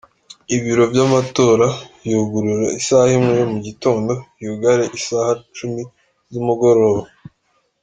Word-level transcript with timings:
Ibiro 0.55 0.83
vy’amatora 0.93 1.67
vyugurura 2.03 2.67
isaha 2.79 3.09
imwe 3.17 3.33
yo 3.41 3.45
mu 3.53 3.59
gitondo, 3.67 4.11
vyugare 4.37 4.83
isaha 4.97 5.31
cumi 5.55 5.81
z’umugoroba. 6.31 7.03